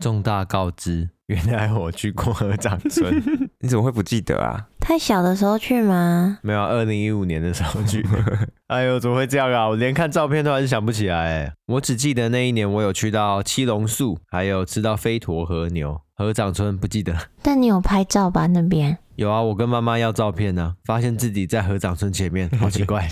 [0.00, 3.22] 重大告知， 原来我去过合掌村，
[3.60, 4.66] 你怎么会不记得啊？
[4.80, 6.38] 太小的时候去吗？
[6.42, 8.04] 没有，二零一五年的时候去。
[8.66, 9.68] 哎呦，怎么会这样啊？
[9.68, 11.52] 我连看照片都还是想不起来。
[11.66, 16.00] 我只记得那一年我有去到七龙树，还有吃到飞驼和牛。
[16.14, 17.16] 合掌村不记得。
[17.42, 18.46] 但你有拍照吧？
[18.46, 18.98] 那边？
[19.16, 23.06] 有啊，我跟妈妈要照片呢，发现自己在合掌村前面，好奇怪。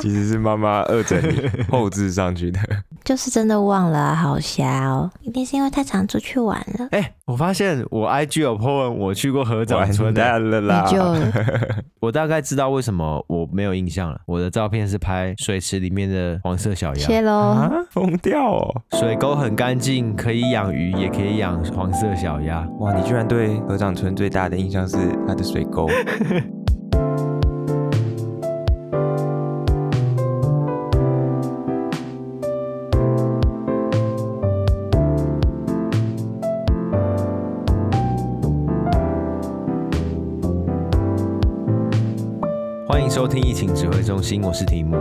[0.00, 2.58] 其实是妈妈恶整理后置上去的。
[3.04, 6.88] 就是真的忘了啊，好瞎哦，一定是因为太常出去玩了。
[6.92, 10.86] 哎，我发现我 IG 有 po 文，我去过合掌村的了啦。
[10.86, 11.02] 就
[12.00, 14.20] 我大概知道为什么我没有印象了。
[14.26, 17.06] 我的照片是拍水池里面的黄色小鸭。
[17.06, 17.70] 谢喽。
[17.90, 18.82] 疯掉哦！
[18.92, 22.66] 水沟很干净，可以养鱼，也可以养黄色小鸭。
[22.80, 25.88] 哇，你居然对河掌村最大的印象是它的水沟。
[43.14, 44.96] 收听疫情指挥中心，我是提姆。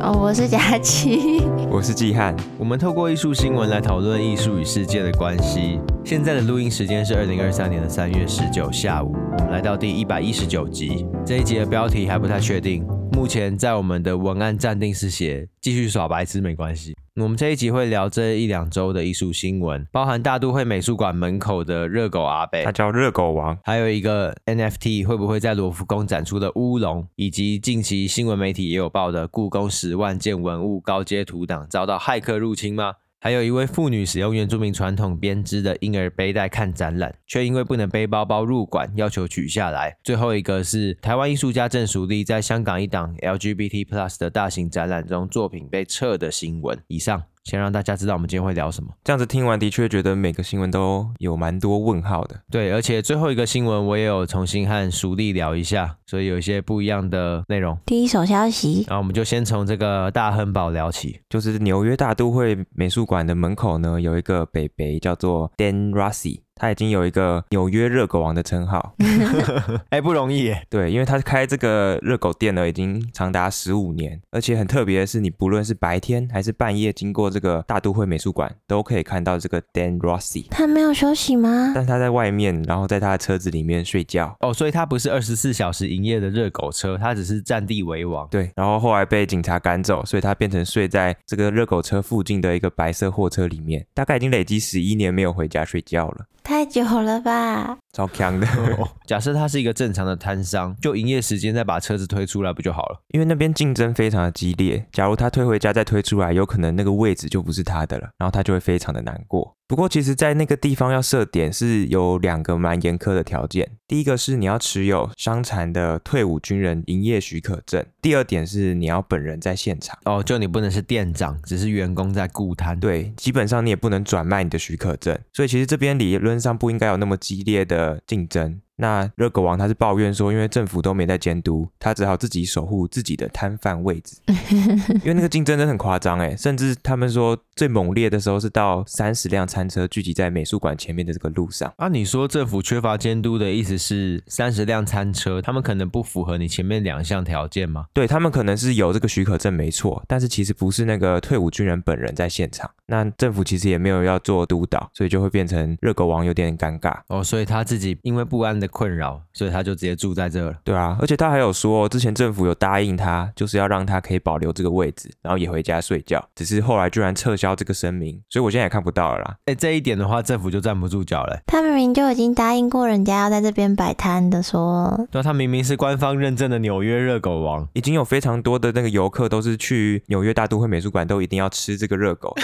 [0.00, 2.32] 哦，我是佳琪， 我是季汉。
[2.56, 5.80] 我们透过艺术新闻来讨论艺术与世界的关系。
[6.04, 11.04] 现在的录音时间是二零二三年的三月十九下午，我们来到第一百一十九集。
[11.26, 16.94] 这一集的标题还不太确定，目前在我们的文案暂定是写“继续耍白痴没关系”。
[17.20, 32.92] 我们这一集会聊这一两周的艺术新闻，包含大都会美术馆门口的热狗阿贝，他叫热狗王，还有一个 NFT 会不会在罗浮宫展出的乌龙，以及近期新闻媒体也有报的故宫十万件文物高阶图档遭到骇客入侵吗？
[33.20, 39.96] 还有一位妇女使用原住民传统编织的婴儿背带看展览，却因为不能背包包入馆，要求取下来。
[40.04, 46.78] 最后一个是台湾艺术家郑淑丽在香港一档 LGBT Plus 的大型展览中作品被撤的新闻。
[46.86, 47.22] 以上。
[47.48, 48.90] 先让大家知道我们今天会聊什么。
[49.02, 52.38] 这样子听完，的确觉得每个新闻都有蛮多问号的。
[52.50, 57.74] 对，而且最后一个新闻我也有重新和熟力聊一下，所以有一些不一样的内容。
[57.86, 66.40] 第一手消息，然后我们就先从这个大亨堡聊起，就是纽约大都会美术馆的门口呢，有一个北北叫做 Dan Rossi。
[66.58, 68.94] 他已经有一个纽约热狗王的称号，
[69.90, 70.62] 哎，不容易耶。
[70.68, 80.46] 对，因为他开这个热狗店呢，已经长达十五年，而且很特别的是，你不论是白天还是半夜经过这个大都会美术馆，都可以看到这个 Dan Rossi。
[80.50, 81.72] 他没有休息吗？
[81.74, 84.36] 但他在外面，然后在他的车子里面睡觉。
[84.40, 88.26] 哦，所以他不是二十四小时营业的热狗车，他只是占地为王。
[88.28, 96.26] 对，然后后来被警察赶走，所以他变成睡在这个热狗车附近的一个白色货车里面，大概已经累积十一年没有回家睡觉了。
[96.48, 98.46] 太久了吧，超强的。
[99.06, 103.00] 假设他是一个正常的摊商，就营业时间再把车子推出来不就好了？
[103.08, 109.54] 因为那边竞争非常的激烈，假如他推回家再推出来，有可能那个位置就不是他的了，然后他就会非常的难过。
[109.66, 113.70] 不过，其实，在那个地方要设点是有两个蛮严苛的条件。
[113.86, 117.84] 第一个是你要持有伤残的退伍军人营业许可证。
[118.00, 119.98] 第二点是你要本人在现场。
[120.06, 122.80] 哦，就你不能是店长，只是员工在顾摊。
[122.80, 125.18] 对，基本上你也不能转卖你的许可证。
[125.34, 128.60] 所以，其实这边理论上不应该有那么激烈的竞争。
[128.80, 134.16] 那热狗王他是抱怨说，因为政府都没在监督，他只好自己守护自己的摊贩位置。
[135.02, 141.72] 因为那个竞争真的很夸张哎，甚至他们说最猛烈的时候是到三十辆餐车聚集在美术馆前面的这个路上。
[141.76, 147.86] 啊，你说政府缺乏监督的意思是三十辆餐车，他们可能不符合你前面两项条件吗？
[147.92, 152.70] 对，他们可能是有这个许可证没错，但是其实不是那个退伍军人本人在现场。
[152.86, 157.24] 那政府其实也没有要做督导，所以就会变成热狗王有点尴尬哦。
[157.24, 160.54] 所以他自己因为不安的困扰，所以他就直接住在这了。
[160.64, 166.24] 对啊，而且他还有说，之前政府有答应他，就是要让他可以保留这个位置，然后也回家睡觉。
[166.34, 169.36] 只是后来居然撤销这个声明，所以我现在也看不到了啦。
[169.46, 171.40] 哎，这一点的话，政府就站不住脚了。
[171.46, 174.58] 他明明就已经答应过人家要在这边摆摊的说，
[174.96, 182.34] 说对，他明明是官方认证的纽约热狗王，已经有非常多的那个游客都是去纽约大都会美术馆，都一定要吃这个热狗。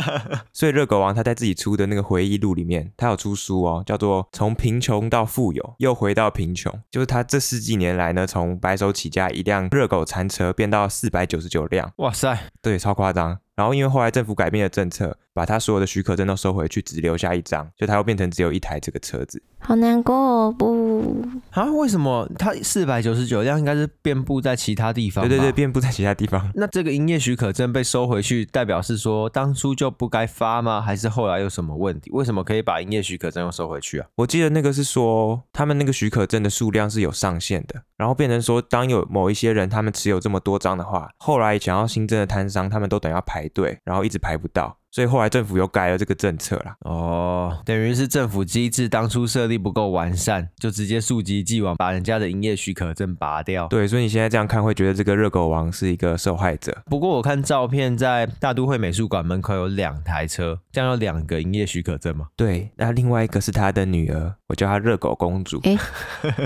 [0.52, 13.38] 所以热狗王他在自己出的那个回忆录里面，他有出书哦，叫做《从贫穷到富有，又回到贫穷》，就是他这十几年来呢，从白手起家一辆热狗餐车变到四百九十九辆，哇塞，对，超夸张。
[13.60, 19.42] 然后因为后来政府改变了政策，把他所有的许可证都收回去，只留下一张，所以他又变成只有一台这个车子。
[19.58, 21.14] 好难过哦，不
[21.50, 21.70] 啊？
[21.72, 22.26] 为什么？
[22.38, 25.28] 他四百九十九辆应该是遍布在其他地方？
[25.28, 26.50] 对对对，遍布在其他地方。
[26.54, 30.80] 那这个营业许可证被收回去，代表是说当初就不该发吗？
[30.80, 32.10] 还是后来有什么问题？
[32.12, 34.06] 为什么可以把营业许可证又收回去啊？
[34.14, 44.79] 我记得那个是说他们那个许可证的数量是有上限的，然后变成说当有某一些人他们持有这么多张的话，后来想要新增的摊商他们都等要排对，然后一直排不到。
[44.90, 46.74] 所以后来政府又改了这个政策啦。
[46.80, 53.68] 哦，等于是政府机制当初设立不够完善，就直接溯及既往把人家的营业许可证拔掉。
[53.68, 56.76] 对，所以你现在这样看会觉得这个热狗王是一个受害者。
[56.86, 62.26] 不过我看照片，在大都会美术馆门口有两台车，这样有两个营业许可证吗？
[62.36, 65.60] 对，那另外一个是他的女儿，我叫她热狗公主。
[65.62, 65.78] 诶，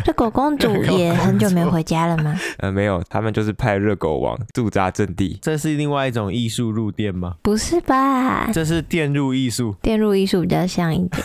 [0.05, 2.39] 热狗公主也很久没回家了吗？
[2.59, 5.39] 呃，没有，他们就是派热狗王驻扎阵地。
[5.41, 7.37] 这是另外一种艺术入店吗？
[7.43, 8.34] 不是吧？
[8.53, 11.23] 这是电入艺术，电入艺术比较像一点。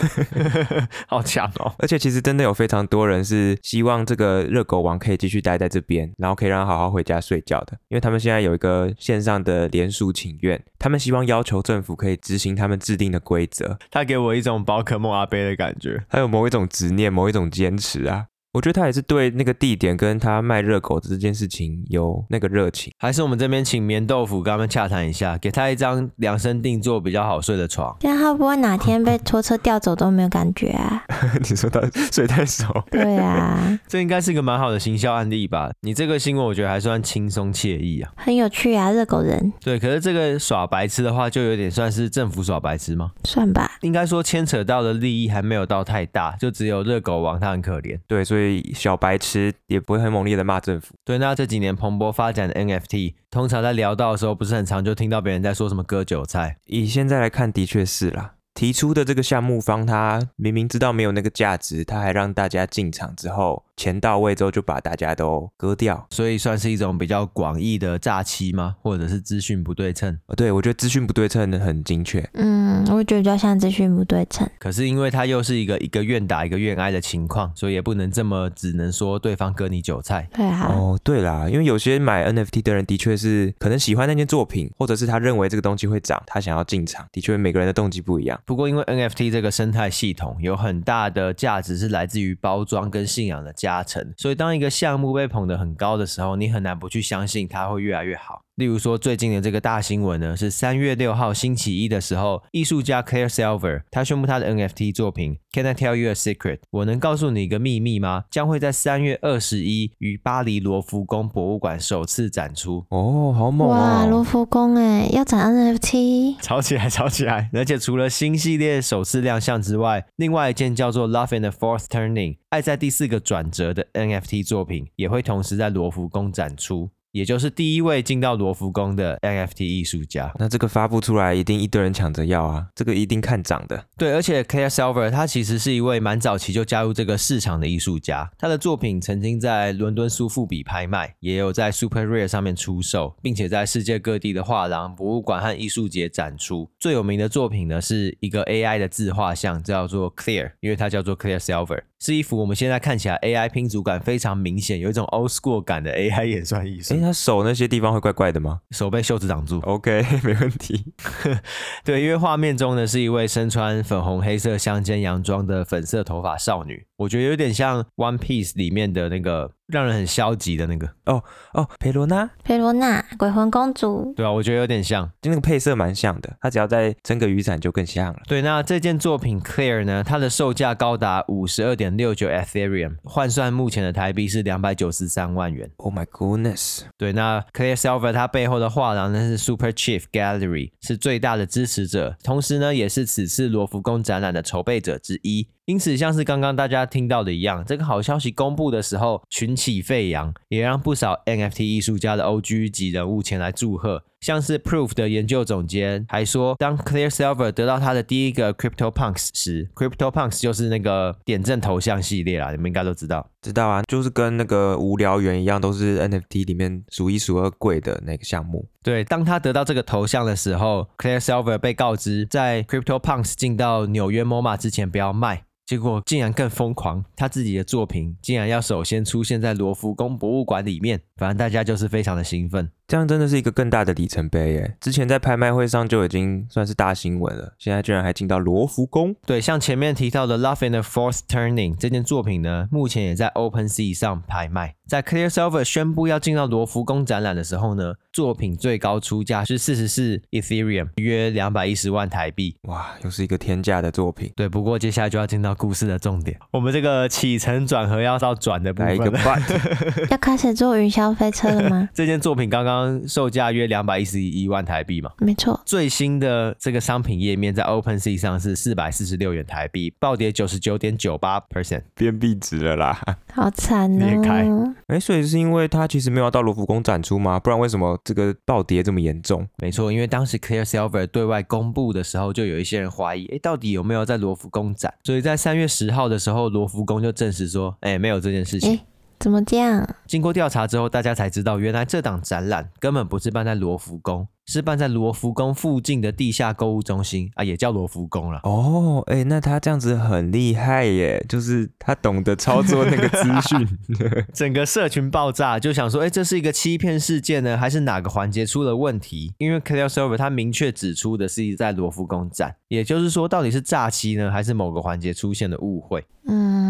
[1.06, 1.72] 好强哦！
[1.78, 13.78] 而且其实真的有非常多人是希望这个热狗王可以继续待在这边，然后可以让他好好回家睡觉的，因为他们现在有一个线上的联署请愿，他们希望要求政府可以执行他们制定的规则。
[13.90, 18.26] 他给我一种宝可梦阿贝的感觉，还有某一种执念，某一种坚持啊。
[18.52, 27.96] 我觉得他也是对那个地点跟他卖热狗的这件事情有那个热情，还是我们这边请棉豆腐跟他们洽谈一下，给他一张量身定做比较好睡的床。
[28.00, 31.04] 这样他会不会哪天被拖车调走都没有感觉啊？
[31.48, 31.80] 你说他
[32.10, 32.74] 睡太少？
[32.90, 35.70] 对啊， 这应该是个蛮好的行销案例吧？
[35.82, 39.52] 你这个新闻我觉得还算轻松惬意啊，很有趣啊，热狗人。
[39.60, 43.12] 对，可是这个耍白痴的话，就有点算是政府耍白痴吗？
[43.22, 47.96] 算吧，应该说牵扯到的利益还没有到太大，就只有热狗王他很可怜。
[48.08, 48.39] 对，所以。
[48.40, 50.94] 所以小白痴也不会很猛烈的骂政府。
[51.04, 56.56] 对，那这几年蓬勃发展的 NFT，通常在聊到的时候，不是很常就听到别人在说什么割韭菜。
[56.64, 58.36] 以现在来看，的确是啦。
[58.54, 63.62] 提出的这个项目方，他明明知道没有那个价值，他还让大家进场之后。
[63.80, 68.76] 钱到位之后就把大家都割掉，所以算是一种比较广义的诈欺吗？
[68.82, 70.18] 或者是资讯不对称？
[70.36, 72.20] 对，我觉得资讯不对称的很精确。
[72.34, 74.46] 嗯，我觉得比较像资讯不对称。
[74.58, 80.28] 可是因为它又是一个一个愿打一个愿挨的情况，所以也不能这么只能说对方割你韭菜。
[80.34, 80.66] 对啊。
[80.68, 87.06] 哦，对啦，因为有些买 NFT 的人的确是可能喜欢那件作品，或者是他认为这个东西会涨，他想要进场。
[87.10, 88.38] 的确，每个人的动机不一样。
[88.44, 98.42] 不过因为 NFT 这个生态系统有很大的价值是来自于包装跟信仰的加成，所以当一个项目被捧得很高的时候，你很难不去相信它会越来越好。
[98.60, 106.58] 例如说，最近的这个大新闻呢，是三月六号星期一的时候，艺术家 Claire Silver 他宣布他的 NFT 作品 Can I Tell You a Secret？
[106.70, 108.24] 我能告诉你一个秘密吗？
[108.30, 112.84] 将会在三月二十一于巴黎罗浮宫博物馆首次展出。
[112.90, 114.04] 哦，好猛啊！
[114.04, 117.48] 哇，罗浮宫哎，要展 NFT，吵起来，吵起来！
[117.54, 126.90] 而且除了新系列首次亮相之外，另外一件叫做 Love in the Fourth Turning 爱在第四个转折的 NFT 作品，也会同时在罗浮宫展出。
[127.12, 132.66] 也就是第一位进到罗浮宫的 NFT 艺术家，那这个发布出来，一定一堆人抢着要啊！
[132.74, 133.84] 这个一定看涨的。
[133.96, 146.70] 对，而且 Claire Silver 他其实是一位蛮早期就加入这个市场的艺术家，他的作品曾经在伦敦苏富比拍卖，也有在 Super Rare 上面出售，并且在世界各地的画廊、博物馆和艺术节展出。
[146.78, 156.99] 最有名的作品呢，是一个 AI 的自画像，叫做 Clear，因为它叫做 Claire Silver，是一幅我们现在看起来 AI 拼组感非常明显，有一种 Old School 感的 AI 演算艺术。
[157.00, 158.60] 他手那些地方会怪怪的吗？
[158.70, 159.60] 手被袖子挡住。
[159.60, 160.92] OK， 没问题。
[161.84, 169.50] 对，因为画面中呢是一位身穿粉红黑色相间洋装的粉色头发少女，我觉得有点像《One Piece》里面的那个。
[169.70, 171.22] 让人很消极的那个哦
[171.54, 178.18] 哦，裴罗娜，裴罗娜，鬼魂公主，对啊，我觉得有点像，就那个配色蛮像的，它只要再撑个雨伞就更像了。
[178.26, 185.70] 对，那这件作品 Clear 呢，它的售价高达五十二点六九 Ethereum，换算目前的台币是两百九十三万元。
[185.76, 186.80] Oh my goodness！
[186.98, 195.46] 对，那 Claire Silver 它背后的画廊呢是 Super Chief Gallery，是最大的支持者，同时呢也是此次罗浮宫展览的筹备者之一。
[195.70, 204.02] 因此，像是刚刚大家听到的一样，这个好消息公布的时候，群起沸扬，也让不少 NFT 艺术家的 OG 级人物前来祝贺。
[204.20, 213.26] 像是 Proof 的研究总监还说，当 Clear Silver 得到他的第一个 Crypto Punks 时，Crypto Punks 就是那个点阵头像系列啦，你们应该都知道。
[213.40, 218.68] 知道啊，就是跟那个无聊猿一样，都是 NFT 里面数一数二贵的那个项目。
[218.82, 225.44] 对，当他得到这个头像的时候，Clear Silver 被告知，在 Crypto Punks 进到纽约 MoMA 之前不要卖。
[225.70, 232.66] 结果竟然更疯狂，他自己的作品竟然要首先出现在罗浮宫博物馆里面，反正大家就是非常的兴奋。
[232.88, 234.76] 这样真的是一个更大的里程碑耶！
[234.80, 239.14] 之前在拍卖会上就已经算是大新闻了，现在居然还进到罗浮宫。
[239.24, 244.74] 对，像前面提到的《Love in the Fourth Turning》这件作品呢，目前也在 OpenSea 上拍卖。
[244.88, 252.56] 在 Claire Silver 宣布要进到罗浮宫展览的时候呢，作品最高出价是四十四 Ethereum，约两百一十万台币。
[252.62, 254.32] 哇，又是一个天价的作品。
[254.34, 258.88] 对，不过接下来就要进到故事的重点，我们这个起承转合要到转的部分。
[258.88, 261.88] 来一个 but，要开始做云霄消费车了吗？
[261.92, 265.10] 这件作品刚刚售价约两百一十一万台币嘛？
[265.18, 265.60] 没错。
[265.66, 273.00] 最新的这个商品页面在 OpenSea 上是四百四十六元台币，暴跌九十九点九八 percent，变币值了啦！
[273.34, 273.98] 好惨哦！
[273.98, 274.46] 裂开。
[274.86, 277.40] 哎，所以是因为它其实没有到罗浮宫展出吗？
[277.40, 279.46] 不然为什么这个暴跌这么严重？
[279.58, 284.92] 没错，因为当时 Clear Silver 对外公布的时候，就有一些人怀疑，哎，到底有没有在罗浮宫展？
[285.04, 288.78] 所以在三月十号的时候，罗浮宫就证实说，哎，没有这件事情。
[289.20, 289.86] 怎么这样？
[290.06, 298.40] 经过调查之后，大家才知道，原来这档展览根本不是办在罗浮宫，是办在罗浮宫附近的地下购物中心啊，也叫罗浮宫了。
[298.44, 303.68] 哦，哎，那他这样子很厉害耶，就是他懂得操作那个资讯。
[304.32, 309.34] 整个社群爆炸，就想说，哎，这是一个欺骗事件呢，还是哪个环节出了问题？
[309.36, 316.06] 因为 Clear Server 他明确指出的是在罗浮宫展，也就是说，到底是诈欺呢，还是某个环节出现了误会？
[316.26, 316.69] 嗯，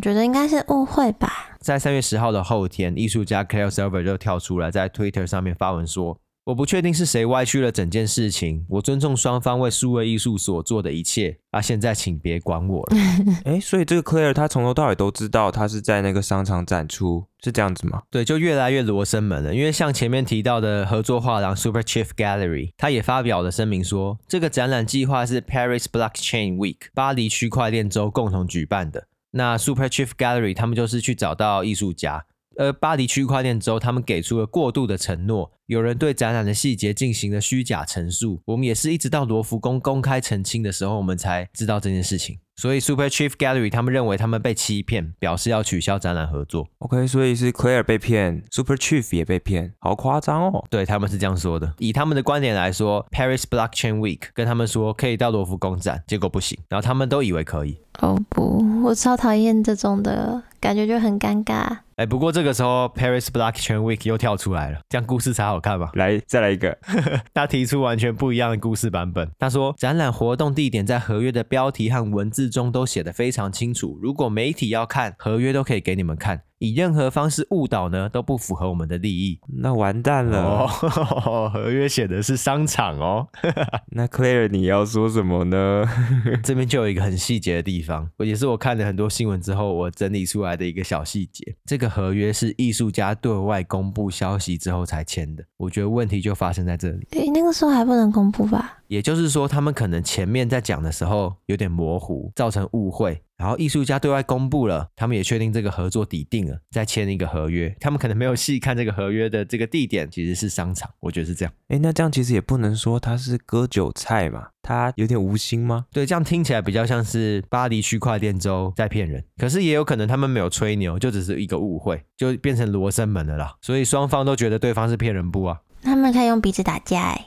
[0.00, 1.56] 觉得应该是误会吧。
[1.60, 11.36] 在三月十号的后天，艺术家 Claire Silver 就跳出来在 Twitter 上面发文说：“我不确定是谁歪曲了整件事情，我尊重双方为数位艺术所做的一切。
[11.50, 12.96] 啊，现在请别管我了。
[13.44, 18.02] ”哎，所以这个 Claire 他从头到尾都知道他是在那个商场展出，是这样子吗？
[18.10, 19.54] 对，就越来越罗生门了。
[19.54, 29.08] 因为像前面提到的合作画廊 Super Chief Gallery，他也发表了声明说，这个展览计划是 Paris Blockchain Week 巴黎区块链周共同举办的。
[29.32, 35.52] 那 Super Chief Gallery 他们就是去找到艺术家，而巴黎区块链周他们给出了过度的承诺。
[35.70, 42.40] 有人对展览的细节进行了虚假陈述，我们也是一直到罗浮宫公开澄清的时候，我们才知道这件事情。
[42.56, 46.68] 所以 Super Chief Gallery 他们认为他们被欺骗，表示要取消展览合作。
[46.78, 50.64] OK，所以是 Claire 被骗，Super Chief 也被骗，好夸张哦。
[50.68, 51.72] 对，他们是这样说的。
[51.78, 57.78] 以他们的观点来说，Paris Blockchain Week 跟他们说可以到罗浮宫展，结果不行，然后他们都以为可以。
[58.00, 61.78] 哦不，我超讨厌这种的感觉，就很尴尬。
[61.96, 65.90] 哎，不过这个时候 Paris Blockchain Week 又跳出来了，这样故事才好看吧？
[65.94, 66.76] 来，再来一个。
[67.34, 69.30] 他提出完全不一样的故事版本。
[69.38, 76.42] 他说，展览活动地点在合约的标题和文字中都写得非常清楚，如果媒体要看合约，都可以给你们看。
[76.60, 79.40] 以任何方式误导呢，都不符合我们的利益。
[79.48, 80.38] 那完蛋了。
[80.42, 83.26] 哦， 合约写的是商场哦。
[83.88, 85.84] 那 Claire，你要说什么呢？
[86.44, 91.56] 这边就有一个很细节的地方，也是我看了很多新闻之后，我整理出来的一个小细节。
[91.64, 95.42] 这个合约是艺术家对外公布消息之后才签的。
[95.56, 97.08] 我觉得问题就发生在这里。
[97.12, 98.76] 诶，那个时候还不能公布吧？
[98.88, 103.22] 也就是说，他们可能前面在讲的时候有点模糊，造成误会。
[103.40, 107.74] 然后艺术家对外公布了，他们也确定这个合作底定了，再签一个合约。
[107.80, 110.90] 他们可能没有细看这个合约的这个地点，其实是商场。
[111.00, 111.52] 我觉得是这样。
[111.68, 115.86] 哎，那这样其实也不能说他是割韭菜嘛，他有点无心吗？
[115.90, 119.24] 对，这样听起来比较像是巴黎区块链周在骗人。
[119.38, 123.56] 可是也有可能他们没有吹牛，就只是一个误会，就变成罗生门了啦。
[123.62, 125.58] 所以双方都觉得对方是骗人不啊？
[125.82, 127.26] 他们可以用鼻子打架哎。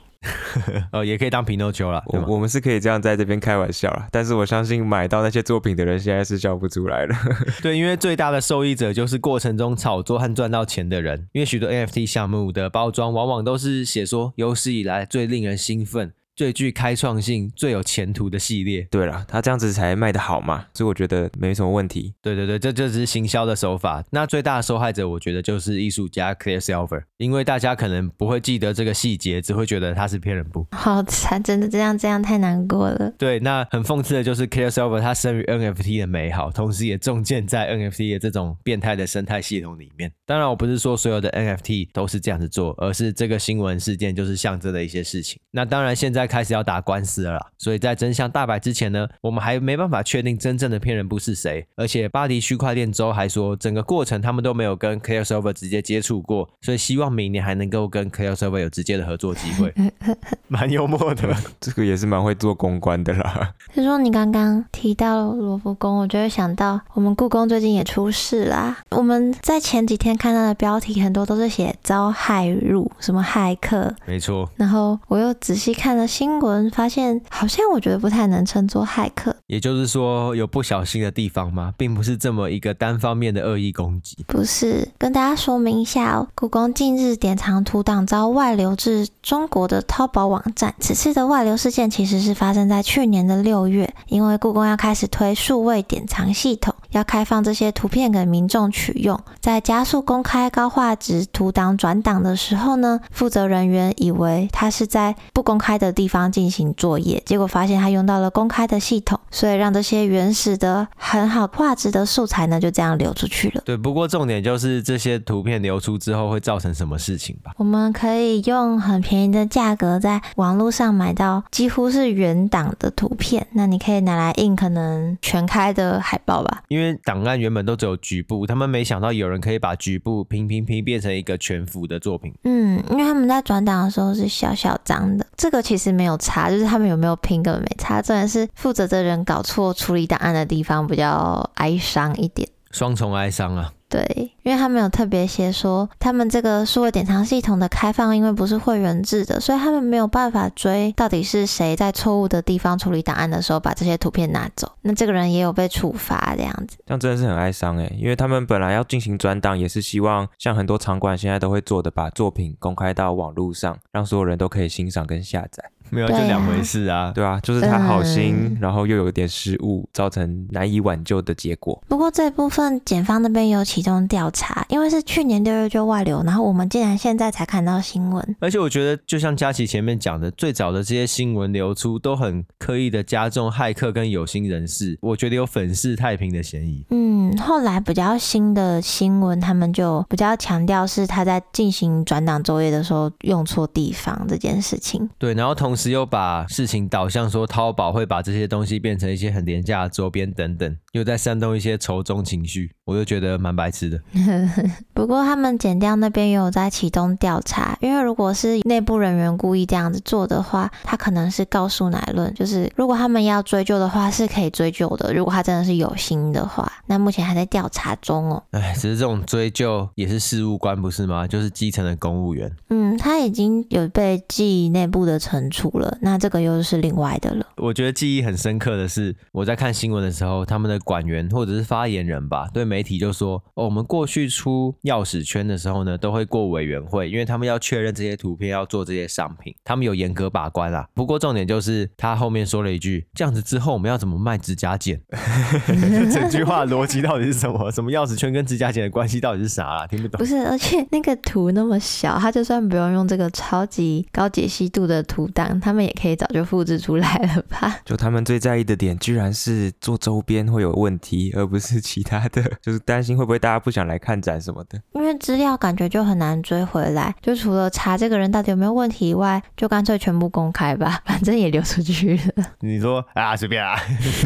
[0.92, 2.04] 呃， 也可以当皮诺丘了。
[2.08, 7.16] 我我们是可以这样在这边开玩笑啦，但是我相信买到那些作品的人现在是笑不出来了。
[7.62, 16.14] 对，因为最大的受益者就是过程中炒作和赚到钱的人，因为许多 NFT 项目的包装往往都是写说有史以来最令人兴奋。
[16.36, 22.14] 最具开创性、最有前途的系列，对了，他这样子才卖得好嘛，所以我觉得没什么问题。
[22.22, 24.04] 对对对，这这只是行销的手法。
[24.10, 30.66] 那最大的受害者，我觉得就是艺术家 Clear Silver，因为大家可能不会记得这个细节，只会觉得他是骗人不。
[30.72, 33.14] 好惨，真的这样这样太难过了。
[33.20, 40.12] 对，那很讽刺的就是 Clear Silver，他生于 NFT 的美好，同时也中箭在 NFT 的这种变态的生态系统里面。
[40.26, 45.40] 当然，我不是说所有的 NFT 都是这样子做，而是这个新闻事件就是象征的一些事情。
[45.52, 46.23] 那当然，现在。
[46.28, 51.66] 开始要打官司了啦，所以在真相大白之前呢，我们还没办法确定真正的骗人部是谁。
[51.76, 59.74] 而且巴黎区块链周还说，整个过程他们都没有跟 Clear Server 直接接触过，所以希望明年还能够跟 Clear Server 有直接的合作机会。
[60.48, 63.54] 蛮幽默的，这个也是蛮会做公关的啦。
[63.74, 68.78] 是说你刚刚提到罗浮宫，我就会想到我们故宫最近也出事啦。
[68.92, 74.48] 我们在前几天看到的标题很多都是写遭骇入，什么骇客，没错。
[74.56, 79.36] 然后我又仔细看了新闻，发现好像我觉得不太能称作骇客。
[79.48, 81.74] 也就是说有不小心的地方吗？
[81.76, 84.24] 并不是这么一个单方面的恶意攻击。
[84.28, 90.76] 不是，跟大家说明一下哦，故宫近日典藏图档遭外流至中国的淘宝网站。
[90.80, 99.20] 此次的外流事件其实是发生在去年的六月，因为故宫要开始推数位典藏系统，要开放这些图片给民众取用。
[99.42, 113.62] 在加速公开高画质图档转档的时候呢，负责人员以为他是在不公开的地方进行作业，结果发现他用到了公开的系统，所以让这些原始的很好画质的素材呢，就这样流出去了。
[113.66, 117.52] 对，不过重点就是这些图片流出之后会造成什么事情吧？
[117.58, 126.64] 我们可以用很便宜的价格在网络上买到几乎是原档的图片，那你可以拿来印可能全开的海报吧。
[126.68, 132.34] 因为档案原本都只有局部，他们没想到有人可以把局部拼拼拼变成一个全幅的作品。
[132.44, 142.50] 嗯，因为他们在转档的时候是小小张的，这个其实没有差，就是他们有没有拼根本没差，重点是负责的人搞错处理档案的地方比较哀伤一点。
[142.72, 143.72] 双重哀伤啊！
[143.88, 144.04] 对，
[144.42, 154.72] 因为他们有特别写说，他们这个数位典藏系统的开放，因为不是会员制的，所以他们没有办法追到底是谁在错误的地方处理档案的时候把这些图片拿走。
[154.82, 165.64] 那这个人也有被处罚这样子，这样真的是很哀伤诶，因为他们本来要进行转档，也是希望像很多场馆现在都会做的，把作品公开到网络上，让所有人都可以欣赏跟下载。
[165.90, 171.82] 没有，就两回事啊，对啊，就是他好心，嗯、然后又有点失误，造成难以挽救的结果。
[171.88, 178.36] 不过这部分检方那边有启动调查，因为是去年六月就外流，然后我们竟然现在才看到新闻。
[178.40, 186.86] 而且我觉得，就像佳琪前面讲的，最早的这些新闻流出都很刻意的加重骇客跟有心人士，我觉得有粉饰太平的嫌疑。
[186.90, 195.10] 嗯，后来比较新的新闻，他们就比较强调是他在进行转档作业的时候用错地方这件事情。
[195.18, 195.94] 对，然后同同时。
[195.94, 204.00] 又把事情导向说淘宝会把这些东西变成一些很廉价的周边等等，又在煽动一些仇中情绪，我就觉得蛮白痴的。
[204.94, 215.14] 不过他们检调那边也有在启动调查，因为如果是内部人员故意这样子做的话，他可能是告诉乃论，就是如果他们要追究的话是可以追究的。
[215.14, 218.44] 如果他真的是有心的话，那目前还在调查中哦。
[218.52, 221.28] 哎，只是这种追究也是事务官不是吗？
[221.28, 222.50] 就是基层的公务员。
[222.70, 225.74] 嗯，他已经有被记忆内部的惩处。
[225.74, 227.46] 了，那这个又是另外的了。
[227.58, 240.88] 我觉得记忆很深刻的是，我在看新闻的时候，他们的管员或者是发言人吧，对媒体就说：“哦，我们过去出钥匙圈的时候呢，都会过委员会，因为他们要确认这些图片要做这些商品，他们有严格把关啦。
[240.96, 245.00] 不过重点就是他后面说了一句：这样子之后我们要怎么卖指甲剪？
[246.12, 247.70] 整句话逻辑到底是什么？
[247.70, 249.86] 什么钥匙圈跟指甲剪的关系到底是啥啦？
[249.86, 250.18] 听不懂。
[250.18, 257.82] 不是，而且那个图那么小，他就算不用用这个超级高解析度的图档，他们也可以早就复制出来了吧？
[257.86, 264.82] 就他们最在意的点，居然是做周边会有问题，而不是其他的，就是担心会不会大家不想来看展什么的。
[264.94, 272.46] 因为资料感觉就很难追回来，就除了查这个人到底有没有问题以外，就干脆全部公开吧， 反正也流出去了。
[272.62, 273.76] 你说啊，随便啊？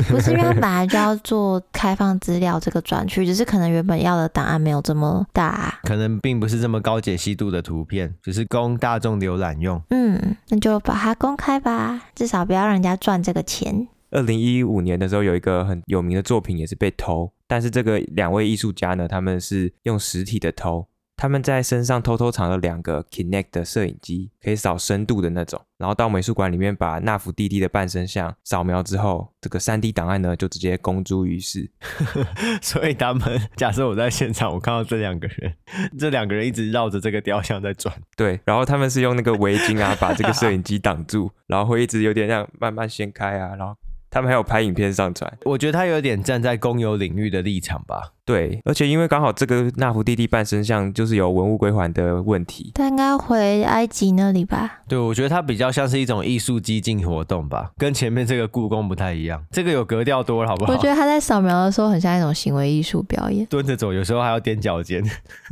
[0.10, 9.82] 不是，因为他本来就要做开放资料这个专区，只是可能原本要的档案没有这么大啊，可能并不是这么高解析度的图片，只是供大众浏览用。
[9.90, 11.68] 嗯，那就把它公开吧。
[11.68, 13.90] 吧，至少不要让人家赚这个钱。
[14.12, 20.88] 二零一五年的时候，有一个很有名的作品也是被偷，但是这个两位艺术家呢，他们是用实体的偷。
[21.20, 25.60] 他们在身上偷偷藏了两个 Kinect 的摄影机，可以扫深度的那种。
[25.80, 31.72] 然后到美术馆里面把纳芙蒂蒂的半身像扫描之后，这个 3D 档案呢就直接公诸于世。
[32.62, 35.54] 所以他们假设我在现场，我看到这两个人，
[35.98, 37.92] 这两个人一直绕着这个雕像在转。
[38.16, 43.76] 对，然后他们是用那个围巾啊把这个摄影机挡住， 然后会一直有点这样慢慢掀开啊，然后。
[44.18, 48.14] 他们还有拍影片上传，我觉得他有点站在公有领域的立场吧。
[48.26, 54.80] 对，而且因为刚好这个纳福弟弟半身像就是有文物归还的问题，他应该回埃及那里吧？
[54.88, 59.40] 对，我觉得他比较像是一种艺术激进活动吧，跟前面这个故宫不太一样。
[59.52, 60.74] 这个有格调多了，好不好？
[60.74, 65.04] 我觉得他在扫描的时候很像一种行为艺术表演，蹲着走，有时候还要踮脚尖。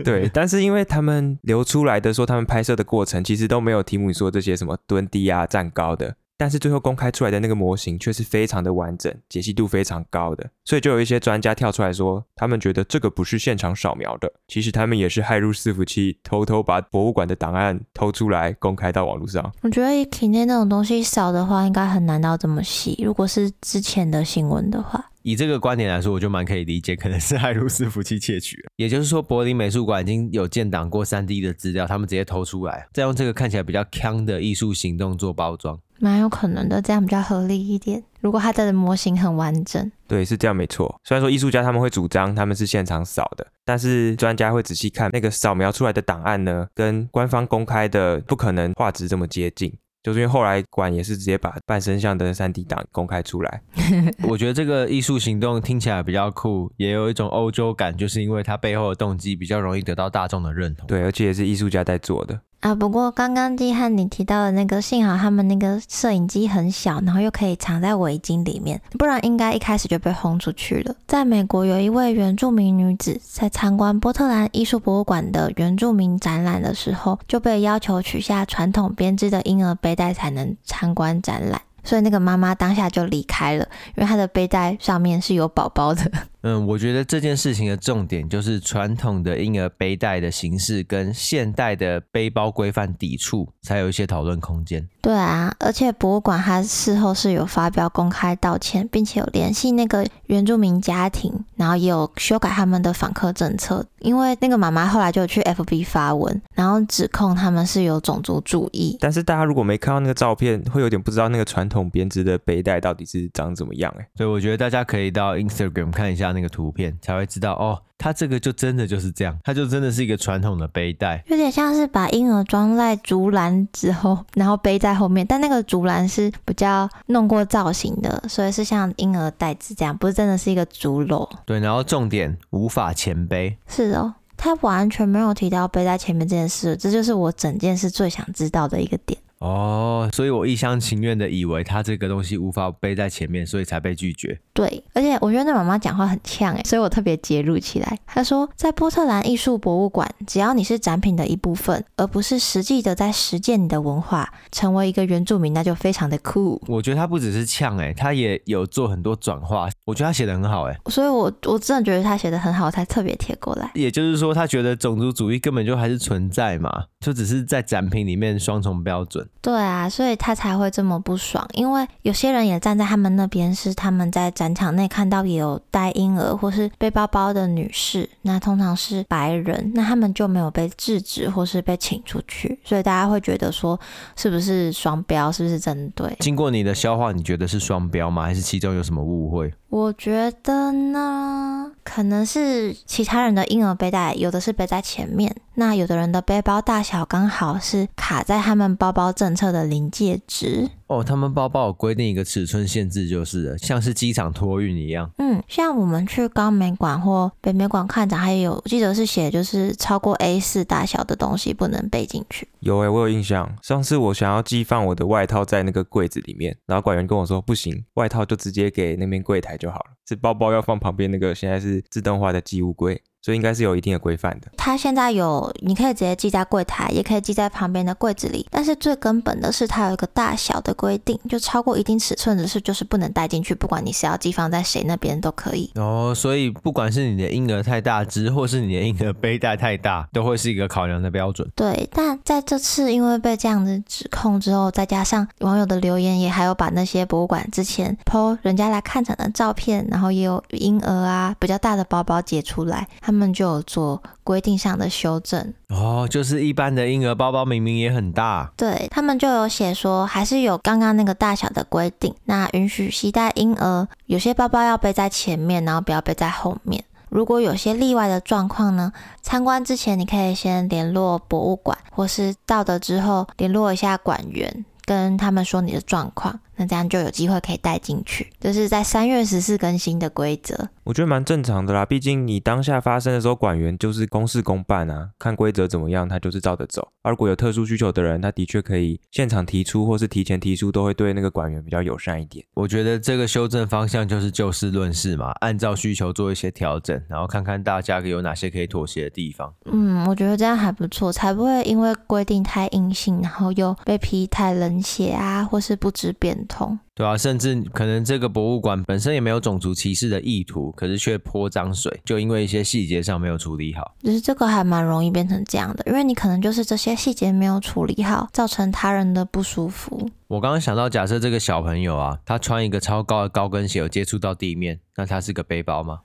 [0.03, 6.15] 对， 但是因为他们流出来的说他们拍摄的过程其实都没有提姆说这些什么蹲低啊、站高的。
[6.37, 19.53] 但是最后公开出来的那个模型却是非常的完整，解析度非常高的，所以就有一些专家跳出来说，他们觉得这个不是现场扫描的，其实他们也是骇入伺服器，偷偷把博物馆的档案偷出来公开到网络上。
[19.61, 22.99] 我觉得以体内那种东西扫的话，应该很难到这么细。
[23.03, 28.69] 如果是之前的新闻的话，以这个观点来说，我就蛮可以理解，可能是骇入伺服器窃取了。
[28.75, 35.79] 也就是说，柏林美术馆已经有建档过 3D 的资料，他们直接偷出来，再用这个看起来比较锵的艺术行动做包装。
[35.97, 38.03] 蛮有可能的，这样比较合理一点。
[38.19, 40.93] 如果它的模型很完整，对，是这样没错。
[41.03, 49.73] 虽然说艺术家他们会主张他们是现场扫的，但是专家会仔细看那个扫描出来的档案呢，跟官方公开的不可能画质这么接近。
[50.05, 53.59] 就是因为后来馆也是直接把半身像的三 D 档公开出来。
[54.29, 60.85] 我觉得这个艺术行动听起来比较酷，也有一种欧洲感，就是因为它背后的动机比较容易得到大众的认同。
[60.85, 62.39] 对，而且也是艺术家在做的。
[62.65, 62.73] 啊。
[62.73, 70.95] 不过刚刚季汉你提到的那个，幸好他们那个摄影机很小，然后又可以藏在围巾里面，不然应该一开始就被轰出去了。
[71.05, 81.61] 在美国，有一位原住民女子在参观波特兰艺术博物馆的原住民展览的时候，就被要求取下传统编织的婴儿背带才能参观展览。
[81.83, 86.11] 所以那个妈妈当下就离开了，因为她的背带上面是有宝宝的。
[86.45, 94.87] 嗯，我觉得这件事情的重点就是传统的婴儿背带的形式跟现代的背包规范抵触，才有一些讨论空间。
[95.01, 103.83] 对啊，而且博物馆它事后是有发表公开道歉，并且有联系那个原住民家庭，然后也有修改他们的访客政策。
[104.01, 108.95] 因为那个妈妈后来就去 FB 发文，然后指控他们是有种族主义。
[108.99, 114.07] 但是大家如果没看到那个照片，会有点不知道那个传统编织的背带到底是长怎么样哎。
[114.15, 116.34] 所以我觉得大家可以到 Instagram 看一下。
[116.35, 131.27] 那个图片才会知道哦，它这个就真的就是这样，它就真的是一个传统的背带，有点像是把婴儿装在竹篮之后，然后背在后面，但那个竹篮是比较弄过造型的，所以是像婴儿袋子这样，不是真的是一个竹篓。
[131.45, 139.17] 对，然后重点无法前背，是哦，他完全没有提到背在前面这件事，这就是我整件事最想知道的一个点。
[139.45, 144.39] 哦，所以我一厢情愿的以为他这个东西无法背在前面，所以才被拒绝。
[144.53, 147.99] 对，而且我觉得那妈妈讲话很呛哎，所以我特别揭露起来。
[148.07, 156.59] 她说，在波特兰艺术博物馆，只要你是展品的一部分，而不是实际的在实践你的文化，成为一个原住民，那就非常的酷。
[156.67, 159.69] 我觉得他不只是呛哎，他也有做很多转化。
[159.85, 163.69] 我觉得他写的很好哎，所以我我真的觉得他写的很好，才特别贴过来。
[163.75, 169.29] 也就是说，他觉得种族主义根本就还是存在嘛，就只是在展品里面双重标准。
[169.39, 183.79] 对啊，所以他才会这么不爽，因为有些人也站在他们那边，是他们在展场内看到也有带婴儿或是背包包的女士，那通常是白人，那他们就没有被制止或是被请出去，所以大家会觉得说
[184.15, 186.11] 是不是双标，是不是针对？
[186.21, 188.23] 经过你的消化，你觉得是双标吗？
[188.23, 189.53] 还是其中有什么误会？
[189.75, 200.69] 我觉得呢，可能是其他人的婴儿背带，有的是背在前面，那有的人的背包大小刚好是卡在他们包包政策的临界值。
[200.87, 205.09] 哦，他们包包有规定一个尺寸限制，就是了，像是机场托运一样。
[205.17, 212.47] 嗯，像我们去高美馆或北美馆看展，还有我记得是写，就是超过 A 四大小的东西不能背进去。
[212.59, 223.01] 有诶、欸，我有印象，上次我想要寄放我的外套在那个柜子里面，然后馆员跟我说不行，外套就直接给那边柜台就好了，是包包要放旁边那个，现在是自动化的寄物柜。
[223.21, 224.51] 所以应该是有一定的规范的。
[224.55, 228.45] 它现在有，你可以直接寄在柜台，也可以寄在旁边的柜子里。
[228.51, 233.55] 但是最根本的是，它有一个大小的规定，就超过一定尺寸的是，就是不能带进去。
[233.55, 235.71] 不管你是要寄放在谁那边都可以。
[235.73, 241.49] 哦，所以不管是你的婴儿太大只，或是你的婴儿背带太大，都会是一个考量的标准。
[241.55, 266.83] 对，但在这次因为被这样子指控之后，再加上网友的留言，也还有把那些博物馆之前 po 人家来看展的照片，然后也有婴儿啊比较大的包包解出来，他们就有做规定上的修正哦，就是一般的婴儿包包明明也很大，对，他们就有写说还是有刚刚那个大小的规定，那允许携带婴儿，有些包包要背在前面，然后不要背在后面。
[267.07, 274.65] 如果有些例外的状况呢，参观之前你可以先联络博物馆，或是到的之后联络一下馆员。
[274.87, 278.27] 跟他们说你的状况，那这样就有机会可以带进去。
[278.39, 281.85] 这、就是在三月十四更新的规则，我觉得蛮正常的啦。
[281.85, 286.87] 毕竟你当下发生的时候，管员就是公事公办啊，看规则怎么样，他就是照着走。
[287.01, 292.45] 而如果有特殊需求的人，他的确可以现场提出，或是提前提出，都会对那个管员比较友善一点。
[292.53, 299.53] 我觉得这个修正方向就是就事论事嘛，按照需求做一些调整，然后看看大家有哪些可以妥协的地方。
[299.65, 304.75] 嗯，我觉得这样还不错，才不会因为规定太硬性，然后又被批太冷。
[304.81, 306.13] 血啊，或是不知
[306.45, 313.93] 痛，对啊，甚至可能这个博物馆本身也没有种族歧视的意图，可是却泼脏水，就因为一些细节上没有处理好。
[314.01, 320.09] 其实这个还蛮容易变成这样的，因为你可能就是这些细节没有处理好，造成他人的不舒服。
[320.27, 325.99] 我刚刚想到，假设这个小朋友啊，他穿一个超高的高跟鞋，有接触到地面，那他是个背包吗？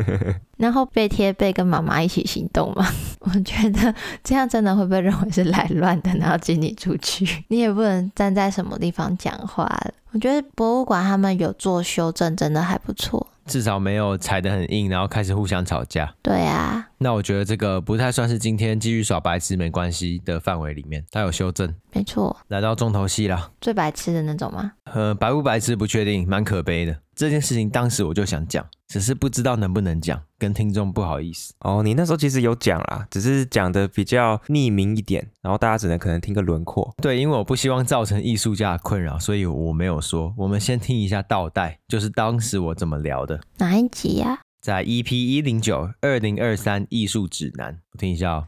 [0.58, 2.86] 然后背贴背跟妈妈一起行动吗？
[3.20, 9.94] 我觉得这样真的会被认为是来乱的，然后请你出去， 你也不能站在什么地方讲话了。
[10.16, 16.10] 我觉得博物馆他们有做修正，真的还不错，至少没有踩得很硬，然后开始互相吵架。
[16.22, 16.88] 对啊。
[16.98, 21.74] 那我觉得这个不太算是今天继续耍白痴没关系的范围里面，它有修正。
[21.92, 24.72] 没错，来到重头戏了，最白痴的那种吗？
[24.84, 26.96] 呃，白不白痴不确定，蛮可悲的。
[27.14, 31.54] 这件事情当时我就想讲，只是不知道能不能讲，跟听众不好意思。
[31.60, 36.94] 哦，你那时候其实有讲啦，只是讲的比较匿名一点，然后大家只能可能听个轮廓。
[37.00, 40.34] 对，因为我不希望造成艺术家的困扰，所以我没有说。
[40.36, 43.40] 我们先听一下倒带，就是当时我怎么聊的。
[43.56, 44.38] 哪一集呀、啊？
[44.66, 48.44] 在 EP 一零九二零二三艺术指南，我听一下哦。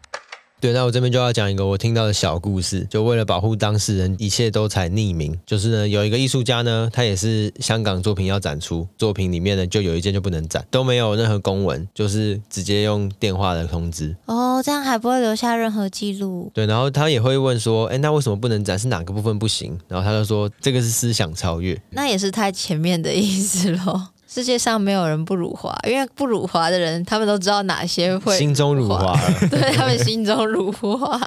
[0.60, 5.38] 对，那我这边就要讲一个我听到的小故事，就为了保护当事人，一切都采匿名。
[5.46, 14.16] 就是呢，有一个艺术家呢，他也是香港作品要展出，作品里面呢就有一件就不能展，都没有任何公文，就是直接用电话的通知。
[14.26, 16.50] 哦，这样还不会留下任何记录。
[16.52, 18.76] 对，然后他也会问说，哎，那为什么不能展？
[18.76, 19.78] 是哪个部分不行？
[19.86, 21.80] 然后他就说，这个是思想超越。
[21.90, 24.08] 那也是太前面的意思喽。
[24.28, 31.18] 世界上没有人不辱华，因为不辱华的人，他们都知道哪些会心中辱华了， 对他们心中辱华。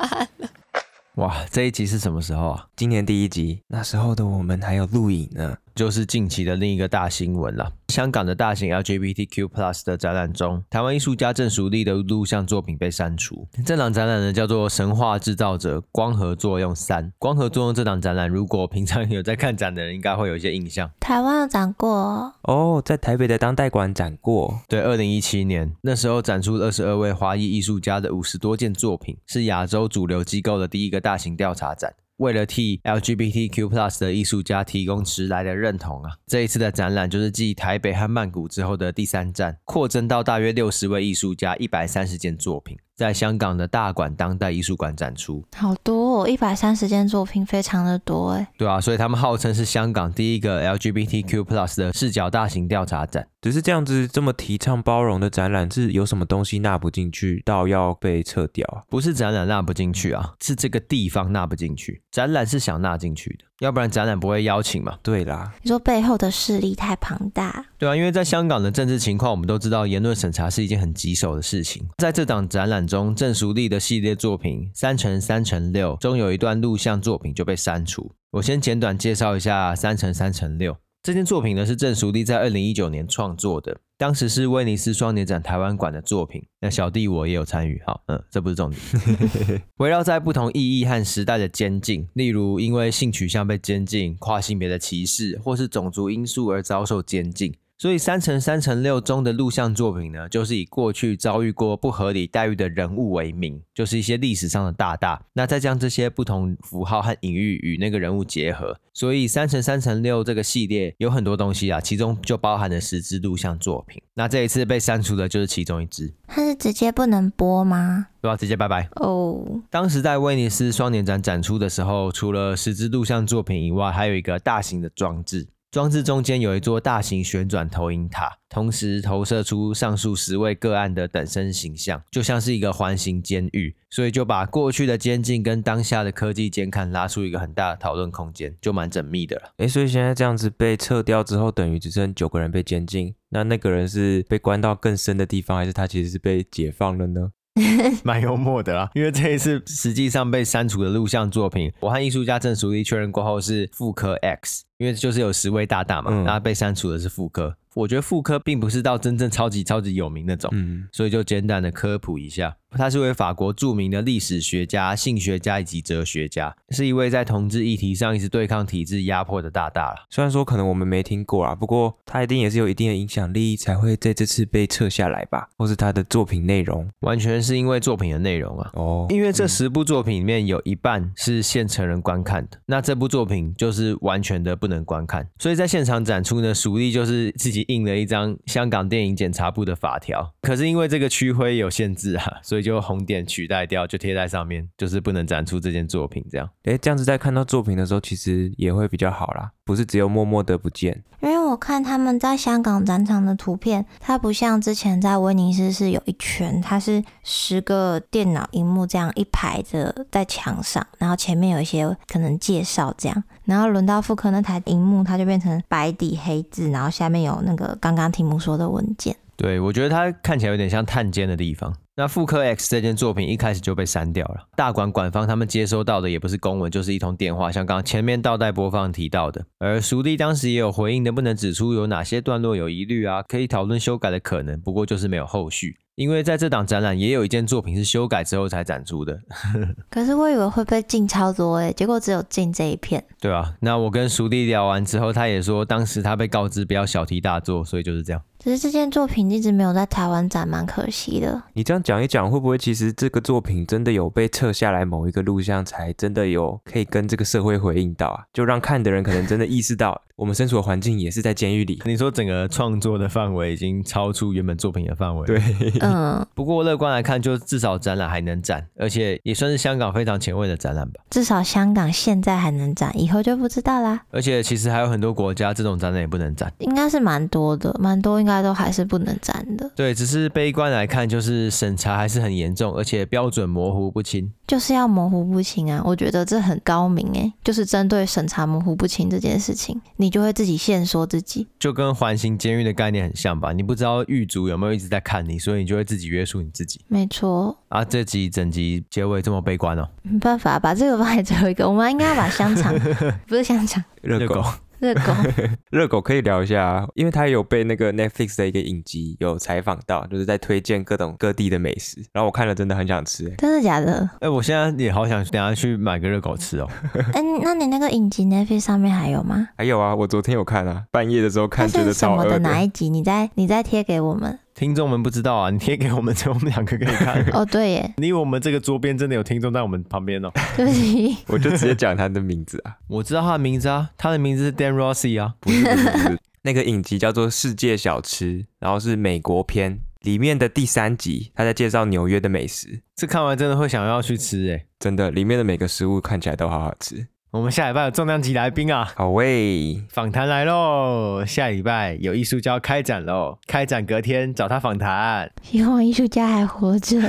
[1.15, 2.67] 哇，这一集是什么时候啊？
[2.75, 5.57] 今年第一集，那时候的我们还有录影呢。
[5.75, 7.71] 就是近期的另一个大新闻了。
[7.89, 13.47] 香港的大型 LGBTQ+ Plus 的展览中，台湾艺术家郑淑丽的录像作品被删除。
[13.65, 17.03] 这档展览呢叫做《神话制造者：光合作用三》。
[17.19, 20.89] 光合作用这档展览，如果平常有在看展的人，应该会有一些印象。
[20.99, 24.61] 台湾有展过哦，在台北的当代馆展过。
[24.69, 31.93] 对，二零一七年那时候展出二十二位华裔艺术家的五十多件作品，是亚洲主流机构的第一个大型调查展。
[32.21, 42.77] 为了替 LGBTQ+ 的艺术家提供迟来的认同啊，这一次的展览就是继台北和曼谷之后的第三站，扩增到大约六十位艺术家，一百三十件作品。
[43.01, 48.47] 在香港的大馆当代艺术馆展出，好多哦，一百三十件作品，非常的多哎。
[48.55, 51.43] 对啊，所以他们号称是香港第一个 LGBTQ+
[51.75, 53.27] 的视角大型调查展。
[53.41, 58.85] 只是这样子这么提倡包容的展览，是有什么东西纳不进去，到要被撤掉啊？
[58.87, 62.03] 不是展览纳不进去啊，是这个地方纳不进去。
[62.11, 63.45] 展览是想纳进去的。
[63.61, 64.97] 要不然展览不会邀请嘛？
[65.03, 71.87] 对啦，你说背后的势力太庞大，对啊，因为在香港的政治情况，我们都知道言论审查是一件很棘手的事情。
[71.99, 78.11] 在这档展览中，郑淑丽的系列作品三乘三乘六中有一段录像作品就被删除。
[78.31, 80.75] 我先简短介绍一下三乘三乘六。
[81.03, 86.45] 这件作品呢，是郑淑弟在二零一九年创作的，当时是威尼斯双年展台湾馆的作品。
[86.59, 89.63] 那小弟我也有参与，好，嗯，这不是重点。
[89.77, 97.55] 围绕在不同意义和时代的监禁，例如因为性取向被监禁、跨性别的歧视，或是种族因素而遭受监禁。
[97.81, 108.77] 所以三乘三乘六中的录像作品呢，就是以过去遭遇过不合理待遇的人物为名，就是一些历史上的大大，那再将这些不同符号和隐喻与那个人物结合。
[108.93, 113.99] 所以三乘三乘六这个系列有很多东西啊，其中就包含了十支录像作品。
[114.13, 116.13] 那这一次被删除的就是其中一支。
[116.27, 118.09] 它是直接不能播吗？
[118.21, 118.87] 对啊，直接拜拜。
[118.97, 119.07] 哦。
[119.07, 119.59] Oh.
[119.71, 125.47] 当时在威尼斯双年展展出的时候，除了十支录像作品以外，还有一个大型的装置。
[125.71, 139.53] 装置中间有一座大型旋转投影塔，同时投射出上述十位个案的等身形象，就像是一个环形监狱，所以就把过去的监禁跟当下的科技监看拉出一个很大的讨论空间，就蛮缜密的了。
[139.59, 147.31] 诶，所以现在这样子被撤掉之后，等于只剩九个人被监禁，那那个人是被关到更深的地方，还是他其实是被解放了呢？
[148.03, 154.63] 蛮幽默的啦，因为这一次实际上被删除的录像作品，我和艺术家郑淑丽确认过后是复刻 X。
[154.81, 157.55] 因为就是有十位大大嘛，然后被删除的是妇科。
[157.75, 162.51] 我觉得妇科并不是到真正超级超级有名那种，嗯，所以就简单的科普一下。
[162.81, 169.97] 他是位法国著名的历史学家、性学家以及哲学家，是一位在同志议题上一直对抗体制压迫的大大了。
[170.09, 175.47] 虽然说可能我们没听过啊，不过他一定也是有一定的影响力，才会在这次被撤下来吧？
[175.59, 176.89] 或是他的作品内容？
[177.01, 178.71] 完全是因为作品的内容啊。
[178.73, 185.27] 哦，因为这十部作品里面有一半是现成人观看的，那这部作品就是完全的不能观看。
[185.37, 192.70] 所以在现场展出呢，淑丽就是自己印了一张香港电影检查部的法条，可是因为这个区徽有限制啊，所以。
[192.70, 196.23] 就红点取代掉，就贴在上面，就是不能展出这件作品。
[196.31, 201.03] 这样，诶，这样子在看到作品的时候，其实也会比较好啦，不是只有默默的不见。
[201.21, 219.15] 因为我看他们在香港展场的图片，它不像之前在威尼斯是有一圈，它是十个电脑荧幕这样一排着在墙上，然后前面有一些可能介绍这样，然后轮到复刻那台荧幕，它就变成白底黑字，然后下面有那个刚刚题目说的文件。
[219.35, 221.73] 对，我觉得它看起来有点像探监的地方。
[221.93, 229.45] 那复刻 X 这件作品一开始就被删掉了，大馆馆方他们接收到的也不是公文，就是一通电话，像刚前面倒带播放提到的。
[229.59, 235.79] 而熟地当时也有回应，能不能指出有哪些段落有疑虑啊，可以讨论修改的可能，不过就是没有后续。
[235.95, 239.19] 因为在这档展览也有一件作品是修改之后才展出的，
[239.91, 243.03] 可是我以为会被禁超多诶，结果只有禁这一片。
[243.19, 248.21] 对啊，那我跟熟弟聊完之后，他也说当时他被告知不要小题大做，所以就是这样。
[248.39, 251.43] 只是这件作品一直没有在台湾展，蛮可惜的。
[251.53, 258.23] 你这样讲一讲，会不会其实这个作品真的有被撤下来某一个录像，才真的有可以跟这个社会回应到啊？
[258.33, 261.79] 就让看的人可能真的意识到，我们身处的环境也是在监狱里。
[261.85, 265.27] 你说整个创作的范围已经超出原本作品的范围。
[265.27, 265.39] 对，
[265.81, 266.25] 嗯。
[266.33, 271.01] 不过乐观来看，就至少展览还能展，而且也算是香港非常前卫的展览吧。
[271.09, 274.01] 至少香港现在还能展，以后就不知道啦。
[274.11, 279.11] 而且其实还有很多国家这种展览也不能展，应该是蛮多的，蛮多应该都还是不能。
[279.21, 285.79] 展的对，只是悲观来看，就是审查还是很严重，而且标准模糊不清，就是要模糊不清啊！
[285.85, 293.51] 我觉得这很高明哎，就是针对审查模糊不清这件事情，你就会自己限缩自己，就跟环形监狱的概念很像吧？
[293.51, 296.81] 你不知道狱卒有没有一直在看你，所以你就会自己约束你自己。
[296.89, 302.77] 没错啊，这集整集结尾这么悲观哦，没办法，把这个放在最后一个，我们应该要把香肠，
[303.25, 304.43] 不是香肠，热狗。
[304.81, 305.13] 热狗，
[305.69, 314.01] 热狗可以聊一下，啊因为他有被那个 Netflix 的一个影集有采访到，就是在推荐各种各地的美食，然后我看了真的很想吃，真的假的？
[314.13, 316.67] 哎、欸，我现在也好想等下去买个热狗吃哦。
[317.13, 319.49] 哎、欸，那你那个影集 Netflix 上面还有吗？
[319.55, 322.23] 还有啊，我昨天有看啊，半夜的时候看，觉得超饿的。
[322.23, 322.89] 什么的哪一集？
[322.89, 324.39] 你再你再贴给我们。
[324.61, 327.19] 听众们不知道啊， 你贴给我们，我们两个可以看。
[327.33, 330.31] 哦，对耶，你以为我们这个桌边真的有听众在我们旁边哦？
[330.55, 332.77] 对不起， 我就直接讲他的名字啊。
[332.87, 335.33] 我知道他的名字啊，他的名字是 Dan Rossi 啊。
[335.39, 342.81] 不是不是不是，那个影集叫做《世界小吃》，然后是美国篇里面的第三集，他在介绍纽约的美食。
[342.95, 347.07] 这看完真的会想要去吃哎，真的，里面的每个食物看起来都好好吃。
[347.31, 348.91] 我们下礼拜有重量级来宾啊！
[348.93, 351.23] 好喂，访谈来喽！
[351.25, 355.31] 下礼拜有艺术家开展喽，开展隔天找他访谈。
[355.41, 356.99] 希望艺术家还活着，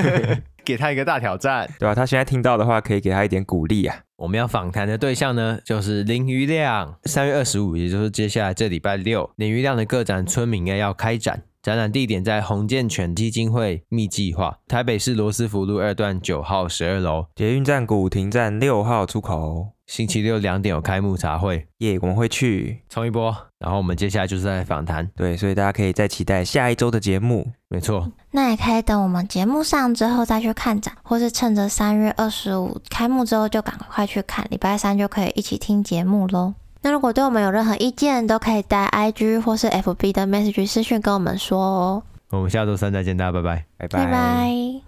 [0.64, 1.94] 给他一个大挑战，对吧、啊？
[1.94, 3.94] 他现在听到的话，可以给他一点鼓励啊！
[4.16, 6.96] 我们要访谈的对象呢，就是林余亮。
[7.04, 11.42] 三月二十五，也就是接下来这礼拜六，林余亮的个展《村民要开展。
[11.62, 19.68] 展览地点在洪建全基金会密计划，台北市罗斯福路二段九号十二楼，捷运站古亭站六号出口。
[19.86, 23.34] 星期六两点有开幕茶会，耶，yeah, 我们会去冲一波。
[23.58, 27.50] 然后我们接下来就是在访谈，对，所以大家可以再期待下一周的节目。
[27.68, 36.52] 没错，那也可以等我们节目上之后再去看展，或是趁着三月二十五开幕之后就赶快去看，礼拜三就可以一起听节目喽。
[36.82, 42.02] 那如果对我们有任何意见，都可以在 IG 或是 FB 的 message 私讯跟我们说哦。
[42.30, 44.04] 我们下周三再见，大家拜拜，拜拜。
[44.04, 44.87] 拜拜。